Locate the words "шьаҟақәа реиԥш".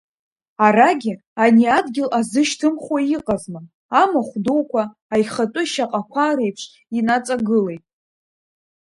5.71-6.63